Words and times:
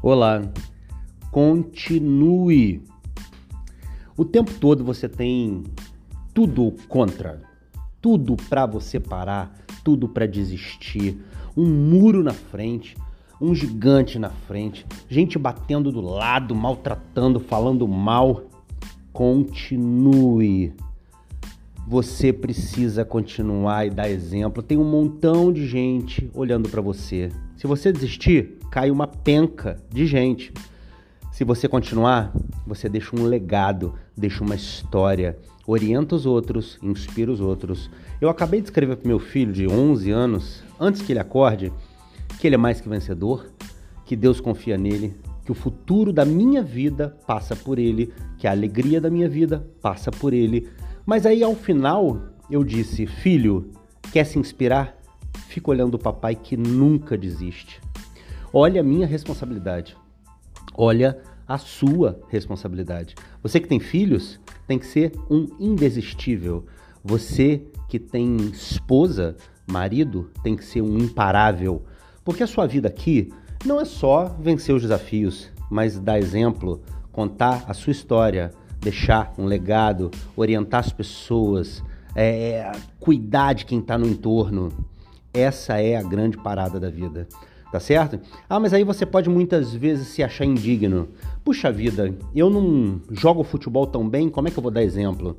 Olá, 0.00 0.40
continue. 1.32 2.84
O 4.16 4.24
tempo 4.24 4.54
todo 4.54 4.84
você 4.84 5.08
tem 5.08 5.64
tudo 6.32 6.72
contra, 6.86 7.42
tudo 8.00 8.36
para 8.48 8.64
você 8.64 9.00
parar, 9.00 9.52
tudo 9.82 10.08
para 10.08 10.24
desistir, 10.24 11.18
um 11.56 11.66
muro 11.66 12.22
na 12.22 12.32
frente, 12.32 12.96
um 13.40 13.52
gigante 13.52 14.20
na 14.20 14.30
frente, 14.30 14.86
gente 15.08 15.36
batendo 15.36 15.90
do 15.90 16.00
lado, 16.00 16.54
maltratando, 16.54 17.40
falando 17.40 17.88
mal. 17.88 18.44
Continue. 19.12 20.74
Você 21.88 22.32
precisa 22.32 23.04
continuar 23.04 23.84
e 23.84 23.90
dar 23.90 24.08
exemplo. 24.08 24.62
Tem 24.62 24.78
um 24.78 24.88
montão 24.88 25.52
de 25.52 25.66
gente 25.66 26.30
olhando 26.32 26.68
para 26.68 26.80
você. 26.80 27.32
Se 27.56 27.66
você 27.66 27.90
desistir, 27.90 28.57
cai 28.70 28.90
uma 28.90 29.06
penca 29.06 29.80
de 29.90 30.06
gente. 30.06 30.52
Se 31.32 31.44
você 31.44 31.68
continuar, 31.68 32.32
você 32.66 32.88
deixa 32.88 33.14
um 33.14 33.24
legado, 33.24 33.94
deixa 34.16 34.42
uma 34.42 34.54
história, 34.54 35.38
orienta 35.66 36.14
os 36.14 36.26
outros, 36.26 36.78
inspira 36.82 37.30
os 37.30 37.40
outros. 37.40 37.90
Eu 38.20 38.28
acabei 38.28 38.60
de 38.60 38.66
escrever 38.66 38.96
para 38.96 39.08
meu 39.08 39.18
filho 39.18 39.52
de 39.52 39.66
11 39.66 40.10
anos, 40.10 40.62
antes 40.80 41.02
que 41.02 41.12
ele 41.12 41.20
acorde, 41.20 41.72
que 42.40 42.46
ele 42.46 42.54
é 42.54 42.58
mais 42.58 42.80
que 42.80 42.88
vencedor, 42.88 43.46
que 44.04 44.16
Deus 44.16 44.40
confia 44.40 44.76
nele, 44.76 45.14
que 45.44 45.52
o 45.52 45.54
futuro 45.54 46.12
da 46.12 46.24
minha 46.24 46.62
vida 46.62 47.16
passa 47.26 47.54
por 47.54 47.78
ele, 47.78 48.12
que 48.36 48.46
a 48.46 48.50
alegria 48.50 49.00
da 49.00 49.10
minha 49.10 49.28
vida 49.28 49.66
passa 49.80 50.10
por 50.10 50.32
ele 50.32 50.68
mas 51.08 51.24
aí 51.24 51.42
ao 51.42 51.54
final 51.54 52.20
eu 52.50 52.62
disse: 52.62 53.06
Filho, 53.06 53.70
quer 54.12 54.24
se 54.24 54.38
inspirar? 54.38 54.94
Fica 55.46 55.70
olhando 55.70 55.94
o 55.94 55.98
papai 55.98 56.34
que 56.34 56.54
nunca 56.54 57.16
desiste. 57.16 57.80
Olha 58.52 58.80
a 58.80 58.84
minha 58.84 59.06
responsabilidade. 59.06 59.96
Olha 60.74 61.18
a 61.46 61.58
sua 61.58 62.20
responsabilidade. 62.28 63.14
Você 63.42 63.60
que 63.60 63.68
tem 63.68 63.80
filhos 63.80 64.40
tem 64.66 64.78
que 64.78 64.86
ser 64.86 65.12
um 65.30 65.46
indesistível. 65.58 66.66
Você 67.04 67.64
que 67.88 67.98
tem 67.98 68.36
esposa, 68.52 69.36
marido, 69.66 70.30
tem 70.42 70.56
que 70.56 70.64
ser 70.64 70.82
um 70.82 70.98
imparável. 70.98 71.84
Porque 72.24 72.42
a 72.42 72.46
sua 72.46 72.66
vida 72.66 72.88
aqui 72.88 73.32
não 73.64 73.80
é 73.80 73.84
só 73.84 74.36
vencer 74.40 74.74
os 74.74 74.82
desafios, 74.82 75.50
mas 75.70 75.98
dar 75.98 76.18
exemplo, 76.18 76.82
contar 77.10 77.64
a 77.66 77.74
sua 77.74 77.90
história, 77.90 78.52
deixar 78.80 79.32
um 79.38 79.44
legado, 79.44 80.10
orientar 80.36 80.80
as 80.80 80.92
pessoas, 80.92 81.82
é, 82.14 82.70
cuidar 83.00 83.54
de 83.54 83.64
quem 83.64 83.80
está 83.80 83.98
no 83.98 84.06
entorno. 84.06 84.70
Essa 85.32 85.80
é 85.80 85.96
a 85.96 86.02
grande 86.02 86.36
parada 86.36 86.78
da 86.78 86.90
vida. 86.90 87.26
Tá 87.70 87.78
certo? 87.78 88.18
Ah, 88.48 88.58
mas 88.58 88.72
aí 88.72 88.82
você 88.82 89.04
pode 89.04 89.28
muitas 89.28 89.74
vezes 89.74 90.08
se 90.08 90.22
achar 90.22 90.46
indigno. 90.46 91.08
Puxa 91.44 91.70
vida, 91.70 92.14
eu 92.34 92.48
não 92.48 92.98
jogo 93.10 93.44
futebol 93.44 93.86
tão 93.86 94.08
bem, 94.08 94.30
como 94.30 94.48
é 94.48 94.50
que 94.50 94.58
eu 94.58 94.62
vou 94.62 94.72
dar 94.72 94.82
exemplo? 94.82 95.36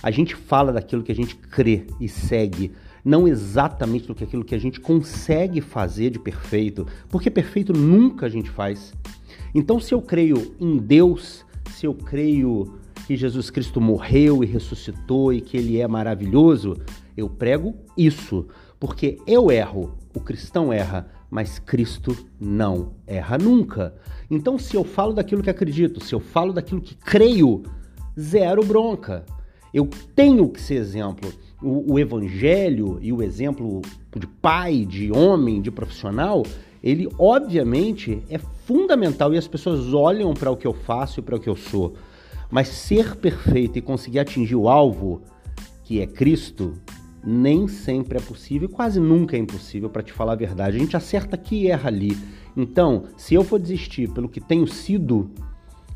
A 0.00 0.10
gente 0.10 0.36
fala 0.36 0.72
daquilo 0.72 1.02
que 1.02 1.10
a 1.10 1.14
gente 1.14 1.34
crê 1.34 1.84
e 2.00 2.08
segue, 2.08 2.70
não 3.04 3.26
exatamente 3.26 4.06
do 4.06 4.14
que 4.14 4.22
aquilo 4.22 4.44
que 4.44 4.54
a 4.54 4.60
gente 4.60 4.78
consegue 4.78 5.60
fazer 5.60 6.10
de 6.10 6.20
perfeito, 6.20 6.86
porque 7.08 7.28
perfeito 7.28 7.72
nunca 7.72 8.26
a 8.26 8.28
gente 8.28 8.48
faz. 8.48 8.94
Então, 9.52 9.80
se 9.80 9.92
eu 9.92 10.00
creio 10.00 10.54
em 10.60 10.78
Deus, 10.78 11.44
se 11.72 11.84
eu 11.84 11.94
creio 11.94 12.78
que 13.08 13.16
Jesus 13.16 13.50
Cristo 13.50 13.80
morreu 13.80 14.44
e 14.44 14.46
ressuscitou 14.46 15.32
e 15.32 15.40
que 15.40 15.56
ele 15.56 15.80
é 15.80 15.88
maravilhoso, 15.88 16.76
eu 17.16 17.28
prego 17.28 17.74
isso, 17.96 18.46
porque 18.78 19.18
eu 19.26 19.50
erro, 19.50 19.92
o 20.14 20.20
cristão 20.20 20.72
erra, 20.72 21.08
mas 21.32 21.58
Cristo 21.58 22.14
não 22.38 22.92
erra 23.06 23.38
nunca. 23.38 23.94
Então, 24.30 24.58
se 24.58 24.76
eu 24.76 24.84
falo 24.84 25.14
daquilo 25.14 25.42
que 25.42 25.48
acredito, 25.48 26.04
se 26.04 26.14
eu 26.14 26.20
falo 26.20 26.52
daquilo 26.52 26.78
que 26.78 26.94
creio, 26.94 27.62
zero 28.20 28.62
bronca. 28.62 29.24
Eu 29.72 29.88
tenho 30.14 30.46
que 30.50 30.60
ser 30.60 30.74
exemplo. 30.74 31.32
O, 31.62 31.94
o 31.94 31.98
evangelho 31.98 32.98
e 33.00 33.14
o 33.14 33.22
exemplo 33.22 33.80
de 34.14 34.26
pai, 34.26 34.84
de 34.84 35.10
homem, 35.10 35.62
de 35.62 35.70
profissional, 35.70 36.42
ele 36.84 37.08
obviamente 37.18 38.22
é 38.28 38.36
fundamental 38.36 39.32
e 39.32 39.38
as 39.38 39.48
pessoas 39.48 39.94
olham 39.94 40.34
para 40.34 40.50
o 40.50 40.56
que 40.56 40.66
eu 40.66 40.74
faço 40.74 41.20
e 41.20 41.22
para 41.22 41.36
o 41.36 41.40
que 41.40 41.48
eu 41.48 41.56
sou. 41.56 41.94
Mas 42.50 42.68
ser 42.68 43.16
perfeito 43.16 43.78
e 43.78 43.80
conseguir 43.80 44.18
atingir 44.18 44.56
o 44.56 44.68
alvo, 44.68 45.22
que 45.82 45.98
é 45.98 46.06
Cristo, 46.06 46.74
nem 47.24 47.68
sempre 47.68 48.18
é 48.18 48.20
possível, 48.20 48.68
quase 48.68 48.98
nunca 48.98 49.36
é 49.36 49.38
impossível, 49.38 49.88
para 49.88 50.02
te 50.02 50.12
falar 50.12 50.32
a 50.32 50.36
verdade. 50.36 50.76
A 50.76 50.80
gente 50.80 50.96
acerta 50.96 51.36
aqui 51.36 51.62
e 51.62 51.68
erra 51.68 51.88
ali. 51.88 52.16
Então, 52.56 53.04
se 53.16 53.34
eu 53.34 53.44
for 53.44 53.58
desistir 53.58 54.10
pelo 54.10 54.28
que 54.28 54.40
tenho 54.40 54.66
sido, 54.66 55.30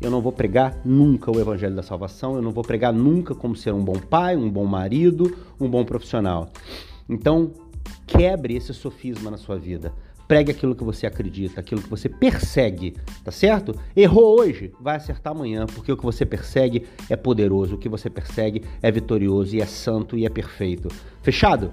eu 0.00 0.10
não 0.10 0.20
vou 0.20 0.32
pregar 0.32 0.76
nunca 0.84 1.30
o 1.30 1.40
evangelho 1.40 1.74
da 1.74 1.82
salvação, 1.82 2.36
eu 2.36 2.42
não 2.42 2.50
vou 2.50 2.62
pregar 2.62 2.92
nunca 2.92 3.34
como 3.34 3.56
ser 3.56 3.72
um 3.72 3.82
bom 3.82 3.98
pai, 3.98 4.36
um 4.36 4.50
bom 4.50 4.66
marido, 4.66 5.36
um 5.58 5.68
bom 5.68 5.84
profissional. 5.84 6.50
Então, 7.08 7.52
quebre 8.06 8.54
esse 8.54 8.74
sofisma 8.74 9.30
na 9.30 9.36
sua 9.36 9.56
vida. 9.56 9.92
Pregue 10.34 10.50
aquilo 10.50 10.74
que 10.74 10.82
você 10.82 11.06
acredita, 11.06 11.60
aquilo 11.60 11.80
que 11.80 11.88
você 11.88 12.08
persegue, 12.08 12.96
tá 13.22 13.30
certo? 13.30 13.72
Errou 13.94 14.40
hoje, 14.40 14.72
vai 14.80 14.96
acertar 14.96 15.32
amanhã, 15.32 15.64
porque 15.64 15.92
o 15.92 15.96
que 15.96 16.04
você 16.04 16.26
persegue 16.26 16.88
é 17.08 17.14
poderoso, 17.14 17.76
o 17.76 17.78
que 17.78 17.88
você 17.88 18.10
persegue 18.10 18.64
é 18.82 18.90
vitorioso 18.90 19.54
e 19.54 19.60
é 19.60 19.64
santo 19.64 20.18
e 20.18 20.26
é 20.26 20.28
perfeito. 20.28 20.88
Fechado? 21.22 21.70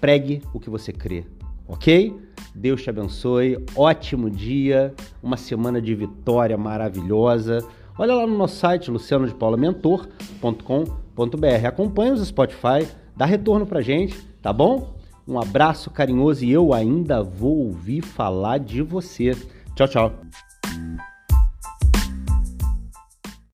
Pregue 0.00 0.40
o 0.54 0.60
que 0.60 0.70
você 0.70 0.92
crê, 0.92 1.24
ok? 1.66 2.16
Deus 2.54 2.80
te 2.80 2.90
abençoe, 2.90 3.58
ótimo 3.74 4.30
dia, 4.30 4.94
uma 5.20 5.36
semana 5.36 5.82
de 5.82 5.92
vitória 5.92 6.56
maravilhosa. 6.56 7.58
Olha 7.98 8.14
lá 8.14 8.24
no 8.24 8.38
nosso 8.38 8.54
site, 8.54 8.88
lucianodepaulamentor.com.br. 8.88 11.66
Acompanhe 11.66 12.12
os 12.12 12.24
Spotify, 12.24 12.86
dá 13.16 13.26
retorno 13.26 13.66
pra 13.66 13.80
gente, 13.80 14.16
tá 14.40 14.52
bom? 14.52 14.99
Um 15.26 15.38
abraço 15.38 15.90
carinhoso 15.90 16.44
e 16.44 16.50
eu 16.50 16.72
ainda 16.72 17.22
vou 17.22 17.66
ouvir 17.66 18.02
falar 18.02 18.58
de 18.58 18.82
você. 18.82 19.36
Tchau, 19.74 19.88
tchau. 19.88 20.14